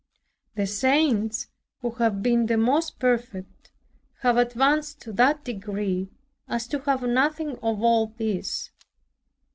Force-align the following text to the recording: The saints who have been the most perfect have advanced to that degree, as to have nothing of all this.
The 0.55 0.65
saints 0.65 1.49
who 1.83 1.91
have 1.91 2.23
been 2.23 2.47
the 2.47 2.57
most 2.57 2.97
perfect 2.97 3.69
have 4.21 4.35
advanced 4.35 4.99
to 5.01 5.13
that 5.13 5.43
degree, 5.43 6.09
as 6.47 6.65
to 6.69 6.79
have 6.87 7.03
nothing 7.03 7.59
of 7.61 7.83
all 7.83 8.07
this. 8.07 8.71